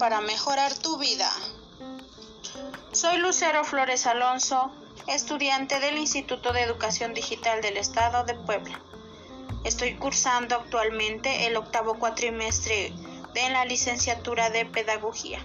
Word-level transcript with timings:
Para 0.00 0.20
mejorar 0.20 0.74
tu 0.74 0.98
vida. 0.98 1.30
Soy 2.90 3.18
Lucero 3.18 3.62
Flores 3.62 4.04
Alonso, 4.04 4.72
estudiante 5.06 5.78
del 5.78 5.96
Instituto 5.96 6.52
de 6.52 6.62
Educación 6.62 7.14
Digital 7.14 7.62
del 7.62 7.76
Estado 7.76 8.24
de 8.24 8.34
Puebla. 8.34 8.80
Estoy 9.62 9.94
cursando 9.94 10.56
actualmente 10.56 11.46
el 11.46 11.56
octavo 11.56 12.00
cuatrimestre 12.00 12.92
de 13.32 13.50
la 13.50 13.64
licenciatura 13.64 14.50
de 14.50 14.66
Pedagogía. 14.66 15.38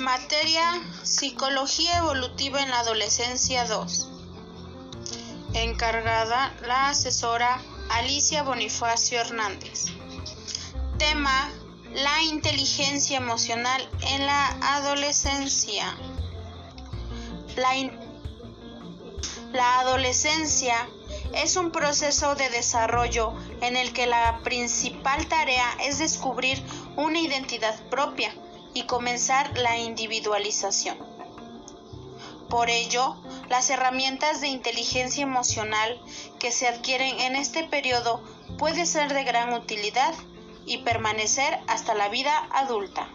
Materia 0.00 0.82
Psicología 1.04 1.98
Evolutiva 1.98 2.62
en 2.62 2.70
la 2.70 2.80
Adolescencia 2.80 3.64
2. 3.64 4.08
Encargada 5.52 6.52
la 6.66 6.88
asesora 6.88 7.62
Alicia 7.90 8.42
Bonifacio 8.42 9.20
Hernández. 9.20 9.84
Tema 10.98 11.52
La 11.94 12.22
inteligencia 12.24 13.18
emocional 13.18 13.88
en 14.10 14.26
la 14.26 14.48
adolescencia. 14.74 15.96
La, 19.52 19.78
adolescencia 19.78 20.88
es 21.34 21.54
un 21.54 21.70
proceso 21.70 22.34
de 22.34 22.50
desarrollo 22.50 23.32
en 23.60 23.76
el 23.76 23.92
que 23.92 24.08
la 24.08 24.40
principal 24.42 25.28
tarea 25.28 25.70
es 25.84 26.00
descubrir 26.00 26.60
una 26.96 27.20
identidad 27.20 27.80
propia 27.90 28.34
y 28.74 28.86
comenzar 28.86 29.56
la 29.56 29.78
individualización. 29.78 30.98
Por 32.50 32.70
ello, 32.70 33.14
las 33.48 33.70
herramientas 33.70 34.40
de 34.40 34.48
inteligencia 34.48 35.22
emocional 35.22 36.02
que 36.40 36.50
se 36.50 36.66
adquieren 36.66 37.20
en 37.20 37.36
este 37.36 37.62
periodo 37.62 38.20
pueden 38.58 38.84
ser 38.84 39.14
de 39.14 39.22
gran 39.22 39.52
utilidad 39.52 40.12
y 40.66 40.78
permanecer 40.78 41.60
hasta 41.66 41.94
la 41.94 42.08
vida 42.08 42.48
adulta. 42.52 43.08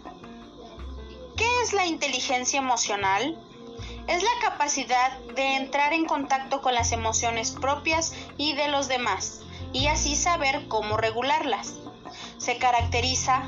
¿Qué 1.36 1.46
es 1.62 1.72
la 1.72 1.86
inteligencia 1.86 2.58
emocional? 2.58 3.38
Es 4.06 4.22
la 4.22 4.50
capacidad 4.50 5.18
de 5.36 5.56
entrar 5.56 5.92
en 5.92 6.04
contacto 6.04 6.60
con 6.62 6.74
las 6.74 6.92
emociones 6.92 7.52
propias 7.52 8.12
y 8.36 8.54
de 8.54 8.68
los 8.68 8.88
demás, 8.88 9.42
y 9.72 9.86
así 9.86 10.16
saber 10.16 10.68
cómo 10.68 10.96
regularlas. 10.96 11.74
Se 12.38 12.58
caracteriza 12.58 13.44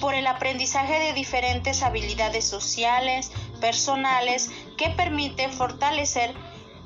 por 0.00 0.14
el 0.14 0.26
aprendizaje 0.26 0.98
de 0.98 1.12
diferentes 1.12 1.82
habilidades 1.82 2.46
sociales, 2.46 3.30
personales, 3.60 4.50
que 4.76 4.90
permite 4.90 5.48
fortalecer 5.48 6.34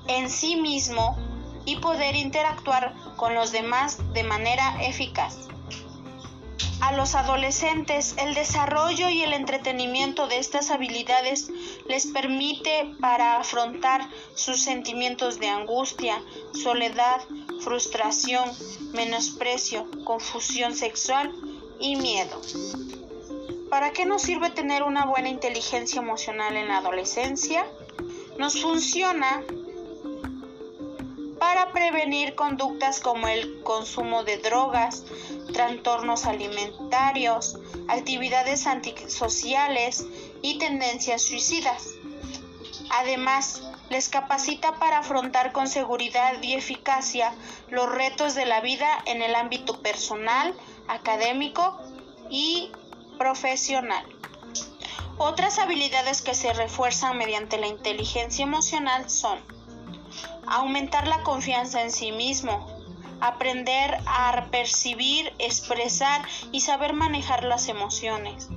en 0.06 0.30
sí 0.30 0.56
mismo 0.56 1.16
y 1.64 1.76
poder 1.76 2.16
interactuar 2.16 2.94
con 3.16 3.34
los 3.34 3.52
demás 3.52 3.98
de 4.12 4.24
manera 4.24 4.82
eficaz. 4.82 5.48
A 6.80 6.92
los 6.92 7.14
adolescentes 7.14 8.14
el 8.18 8.34
desarrollo 8.34 9.10
y 9.10 9.22
el 9.22 9.32
entretenimiento 9.32 10.26
de 10.26 10.38
estas 10.38 10.70
habilidades 10.70 11.50
les 11.86 12.06
permite 12.06 12.94
para 13.00 13.36
afrontar 13.36 14.08
sus 14.34 14.62
sentimientos 14.62 15.38
de 15.38 15.48
angustia, 15.48 16.22
soledad, 16.52 17.20
frustración, 17.60 18.50
menosprecio, 18.92 19.86
confusión 20.04 20.74
sexual 20.74 21.32
y 21.78 21.96
miedo. 21.96 22.40
¿Para 23.68 23.92
qué 23.92 24.04
nos 24.04 24.22
sirve 24.22 24.50
tener 24.50 24.82
una 24.82 25.04
buena 25.04 25.28
inteligencia 25.28 26.00
emocional 26.00 26.56
en 26.56 26.68
la 26.68 26.78
adolescencia? 26.78 27.64
Nos 28.36 28.60
funciona 28.60 29.44
para 31.38 31.72
prevenir 31.72 32.34
conductas 32.34 33.00
como 33.00 33.26
el 33.28 33.62
consumo 33.62 34.24
de 34.24 34.38
drogas, 34.38 35.04
trastornos 35.52 36.26
alimentarios, 36.26 37.58
actividades 37.88 38.66
antisociales 38.66 40.06
y 40.42 40.58
tendencias 40.58 41.22
suicidas. 41.22 41.88
Además, 42.90 43.62
les 43.88 44.08
capacita 44.08 44.78
para 44.78 44.98
afrontar 44.98 45.52
con 45.52 45.68
seguridad 45.68 46.40
y 46.42 46.54
eficacia 46.54 47.32
los 47.68 47.90
retos 47.90 48.34
de 48.34 48.46
la 48.46 48.60
vida 48.60 48.86
en 49.06 49.22
el 49.22 49.34
ámbito 49.34 49.80
personal, 49.80 50.54
académico 50.88 51.76
y 52.30 52.70
profesional. 53.18 54.04
Otras 55.18 55.58
habilidades 55.58 56.22
que 56.22 56.34
se 56.34 56.52
refuerzan 56.52 57.18
mediante 57.18 57.58
la 57.58 57.66
inteligencia 57.66 58.44
emocional 58.44 59.10
son 59.10 59.38
aumentar 60.46 61.06
la 61.06 61.22
confianza 61.22 61.82
en 61.82 61.92
sí 61.92 62.10
mismo, 62.12 62.66
aprender 63.20 63.98
a 64.06 64.46
percibir, 64.50 65.32
expresar 65.38 66.22
y 66.52 66.60
saber 66.60 66.94
manejar 66.94 67.44
las 67.44 67.68
emociones, 67.68 68.48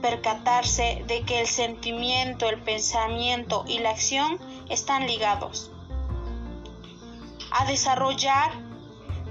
percatarse 0.00 1.04
de 1.06 1.22
que 1.22 1.40
el 1.40 1.46
sentimiento, 1.46 2.48
el 2.48 2.60
pensamiento 2.60 3.64
y 3.66 3.78
la 3.78 3.90
acción 3.90 4.38
están 4.68 5.06
ligados, 5.06 5.70
a 7.50 7.64
desarrollar 7.66 8.52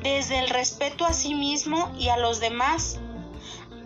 desde 0.02 0.40
el 0.40 0.50
respeto 0.50 1.06
a 1.06 1.14
sí 1.14 1.36
mismo 1.36 1.92
y 1.98 2.10
a 2.10 2.18
los 2.18 2.40
demás, 2.40 3.00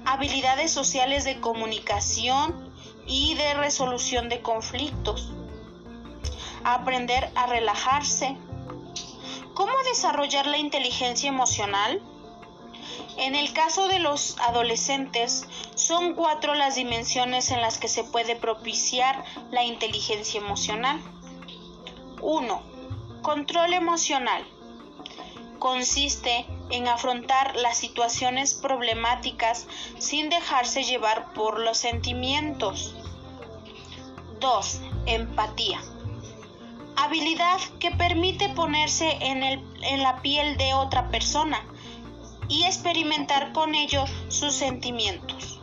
habilidades 0.05 0.71
sociales 0.71 1.23
de 1.23 1.39
comunicación 1.39 2.71
y 3.07 3.35
de 3.35 3.53
resolución 3.55 4.29
de 4.29 4.41
conflictos, 4.41 5.33
aprender 6.63 7.31
a 7.35 7.47
relajarse. 7.47 8.37
¿Cómo 9.53 9.71
desarrollar 9.83 10.47
la 10.47 10.57
inteligencia 10.57 11.29
emocional? 11.29 12.01
En 13.17 13.35
el 13.35 13.53
caso 13.53 13.87
de 13.87 13.99
los 13.99 14.35
adolescentes, 14.39 15.45
son 15.75 16.15
cuatro 16.15 16.55
las 16.55 16.73
dimensiones 16.73 17.51
en 17.51 17.61
las 17.61 17.77
que 17.77 17.87
se 17.87 18.03
puede 18.03 18.35
propiciar 18.35 19.23
la 19.51 19.63
inteligencia 19.63 20.39
emocional. 20.39 20.99
1. 22.21 22.63
Control 23.21 23.73
emocional. 23.73 24.43
Consiste 25.59 26.47
en 26.71 26.87
afrontar 26.87 27.55
las 27.55 27.77
situaciones 27.77 28.55
problemáticas 28.55 29.67
sin 29.99 30.29
dejarse 30.29 30.83
llevar 30.83 31.31
por 31.33 31.59
los 31.59 31.77
sentimientos. 31.77 32.95
2. 34.39 34.81
Empatía 35.05 35.79
habilidad 36.95 37.59
que 37.79 37.91
permite 37.91 38.49
ponerse 38.49 39.17
en, 39.21 39.43
el, 39.43 39.63
en 39.81 40.03
la 40.03 40.21
piel 40.21 40.57
de 40.57 40.73
otra 40.73 41.09
persona 41.09 41.65
y 42.47 42.63
experimentar 42.63 43.53
con 43.53 43.75
ello 43.75 44.05
sus 44.29 44.53
sentimientos. 44.53 45.59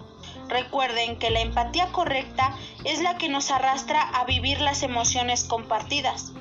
Recuerden 0.49 1.19
que 1.19 1.31
la 1.31 1.41
empatía 1.41 1.93
correcta 1.93 2.57
es 2.85 3.01
la 3.01 3.17
que 3.19 3.29
nos 3.29 3.51
arrastra 3.51 4.03
a 4.03 4.25
vivir 4.25 4.61
las 4.61 4.83
emociones 4.83 5.45
compartidas, 5.45 6.33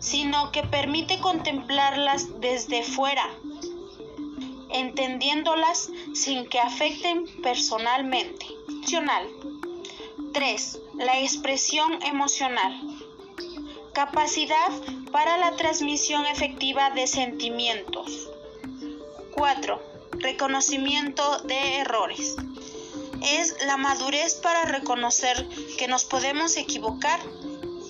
sino 0.00 0.50
que 0.50 0.64
permite 0.64 1.20
contemplarlas 1.20 2.40
desde 2.40 2.82
fuera, 2.82 3.28
entendiéndolas 4.70 5.90
sin 6.14 6.48
que 6.48 6.58
afecten 6.58 7.26
personalmente. 7.42 8.46
3. 10.32 10.80
La 10.98 11.20
expresión 11.20 12.02
emocional. 12.02 12.93
Capacidad 13.94 14.72
para 15.12 15.38
la 15.38 15.54
transmisión 15.54 16.26
efectiva 16.26 16.90
de 16.90 17.06
sentimientos. 17.06 18.28
4. 19.30 19.80
Reconocimiento 20.18 21.38
de 21.42 21.76
errores. 21.76 22.34
Es 23.22 23.54
la 23.64 23.76
madurez 23.76 24.34
para 24.34 24.64
reconocer 24.64 25.48
que 25.78 25.86
nos 25.86 26.04
podemos 26.04 26.56
equivocar 26.56 27.20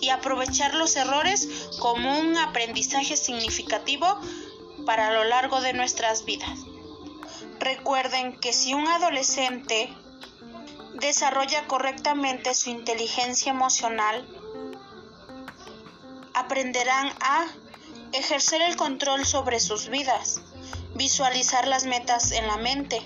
y 0.03 0.11
aprovechar 0.11 0.75
los 0.75 0.95
errores 0.97 1.71
como 1.79 2.19
un 2.19 2.37
aprendizaje 2.37 3.17
significativo 3.17 4.21
para 4.85 5.11
lo 5.11 5.25
largo 5.25 5.63
de 5.63 5.73
nuestras 5.73 6.27
vidas. 6.27 6.59
Recuerden 7.61 8.39
que 8.39 8.53
si 8.53 8.75
un 8.75 8.87
adolescente 8.89 9.91
desarrolla 11.01 11.67
correctamente 11.67 12.55
su 12.55 12.69
inteligencia 12.69 13.53
emocional, 13.53 14.44
aprenderán 16.35 17.13
a 17.21 17.47
ejercer 18.13 18.63
el 18.63 18.77
control 18.77 19.25
sobre 19.25 19.61
sus 19.61 19.89
vidas, 19.89 20.41
visualizar 20.95 21.67
las 21.67 21.85
metas 21.85 22.33
en 22.33 22.47
la 22.47 22.57
mente, 22.57 23.01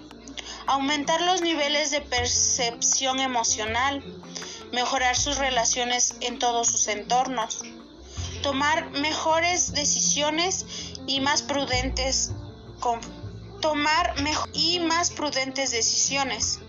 aumentar 0.66 1.20
los 1.20 1.40
niveles 1.40 1.90
de 1.90 2.00
percepción 2.00 3.20
emocional, 3.20 4.02
mejorar 4.72 5.16
sus 5.16 5.38
relaciones 5.38 6.16
en 6.20 6.38
todos 6.38 6.68
sus 6.68 6.88
entornos, 6.88 7.62
tomar 8.42 8.90
mejores 8.90 9.72
decisiones 9.72 10.66
y 11.06 11.20
más 11.20 11.42
prudentes 11.42 12.32
tomar 13.60 14.14
y 14.52 14.78
más 14.80 15.10
prudentes 15.10 15.70
decisiones, 15.70 16.60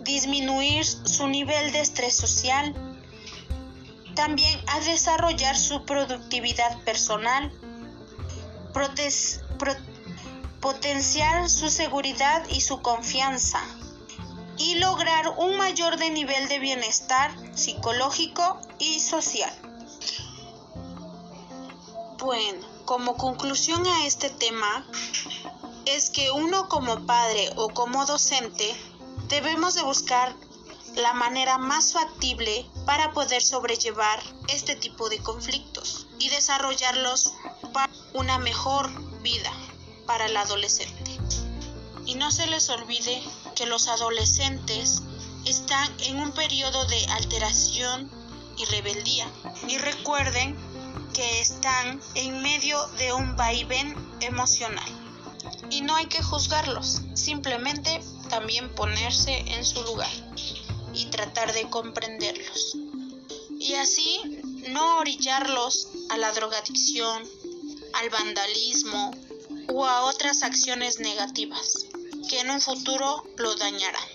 disminuir 0.00 0.84
su 0.84 1.28
nivel 1.28 1.72
de 1.72 1.80
estrés 1.80 2.16
social, 2.16 2.74
también 4.14 4.60
a 4.68 4.80
desarrollar 4.80 5.56
su 5.56 5.84
productividad 5.84 6.78
personal, 6.84 7.52
potenciar 10.60 11.48
su 11.48 11.70
seguridad 11.70 12.46
y 12.48 12.60
su 12.60 12.82
confianza 12.82 13.60
y 14.58 14.74
lograr 14.74 15.34
un 15.38 15.56
mayor 15.56 15.96
de 15.96 16.10
nivel 16.10 16.48
de 16.48 16.58
bienestar 16.58 17.34
psicológico 17.54 18.60
y 18.78 19.00
social. 19.00 19.52
Bueno, 22.18 22.66
como 22.84 23.16
conclusión 23.16 23.86
a 23.86 24.04
este 24.04 24.28
tema 24.28 24.86
es 25.86 26.10
que 26.10 26.30
uno 26.30 26.68
como 26.68 27.06
padre 27.06 27.50
o 27.56 27.70
como 27.70 28.04
docente 28.04 28.76
debemos 29.28 29.74
de 29.74 29.82
buscar 29.82 30.36
la 30.96 31.12
manera 31.12 31.58
más 31.58 31.92
factible 31.92 32.66
para 32.84 33.12
poder 33.12 33.42
sobrellevar 33.42 34.20
este 34.48 34.74
tipo 34.76 35.08
de 35.08 35.18
conflictos 35.18 36.06
y 36.18 36.28
desarrollarlos 36.28 37.32
para 37.72 37.92
una 38.12 38.38
mejor 38.38 38.90
vida 39.22 39.52
para 40.06 40.26
el 40.26 40.36
adolescente. 40.36 41.18
Y 42.06 42.14
no 42.14 42.30
se 42.32 42.46
les 42.48 42.68
olvide 42.70 43.22
que 43.54 43.66
los 43.66 43.88
adolescentes 43.88 45.02
están 45.44 45.88
en 46.00 46.18
un 46.18 46.32
periodo 46.32 46.84
de 46.86 47.06
alteración 47.06 48.10
y 48.56 48.64
rebeldía. 48.64 49.30
Y 49.68 49.78
recuerden 49.78 50.56
que 51.14 51.40
están 51.40 52.00
en 52.14 52.42
medio 52.42 52.84
de 52.98 53.12
un 53.12 53.36
vaivén 53.36 53.94
emocional. 54.20 54.90
Y 55.70 55.82
no 55.82 55.94
hay 55.94 56.06
que 56.06 56.22
juzgarlos, 56.22 57.02
simplemente 57.14 58.02
también 58.28 58.74
ponerse 58.74 59.38
en 59.54 59.64
su 59.64 59.82
lugar 59.84 60.29
y 61.00 61.06
tratar 61.06 61.54
de 61.54 61.68
comprenderlos. 61.70 62.76
Y 63.58 63.74
así 63.74 64.20
no 64.68 64.98
orillarlos 64.98 65.88
a 66.10 66.18
la 66.18 66.30
drogadicción, 66.32 67.26
al 67.94 68.10
vandalismo 68.10 69.10
o 69.72 69.86
a 69.86 70.04
otras 70.04 70.42
acciones 70.42 71.00
negativas 71.00 71.86
que 72.28 72.40
en 72.40 72.50
un 72.50 72.60
futuro 72.60 73.24
lo 73.38 73.54
dañarán. 73.54 74.08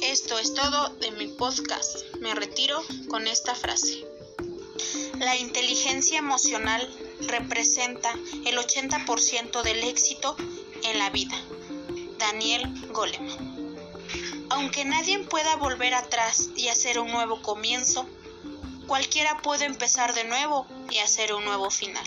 Esto 0.00 0.38
es 0.38 0.54
todo 0.54 0.88
de 1.00 1.10
mi 1.12 1.28
podcast. 1.28 1.98
Me 2.20 2.34
retiro 2.34 2.82
con 3.08 3.26
esta 3.26 3.54
frase. 3.54 4.06
La 5.18 5.36
inteligencia 5.36 6.18
emocional 6.18 6.88
representa 7.28 8.10
el 8.46 8.56
80% 8.56 9.62
del 9.62 9.84
éxito 9.84 10.34
en 10.82 10.98
la 10.98 11.10
vida. 11.10 11.38
Daniel 12.18 12.62
Goleman. 12.92 13.49
Aunque 14.50 14.84
nadie 14.84 15.20
pueda 15.20 15.56
volver 15.56 15.94
atrás 15.94 16.50
y 16.56 16.68
hacer 16.68 16.98
un 16.98 17.10
nuevo 17.10 17.40
comienzo, 17.40 18.08
cualquiera 18.86 19.40
puede 19.42 19.64
empezar 19.64 20.12
de 20.14 20.24
nuevo 20.24 20.66
y 20.90 20.98
hacer 20.98 21.32
un 21.32 21.44
nuevo 21.44 21.70
final. 21.70 22.06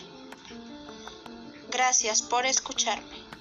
Gracias 1.69 2.21
por 2.21 2.45
escucharme. 2.45 3.32